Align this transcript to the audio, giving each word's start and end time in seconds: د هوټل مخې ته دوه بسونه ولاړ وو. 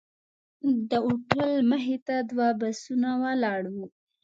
د 0.89 0.91
هوټل 1.05 1.49
مخې 1.71 1.97
ته 2.07 2.15
دوه 2.29 2.47
بسونه 2.59 3.09
ولاړ 3.23 3.61
وو. 3.73 3.85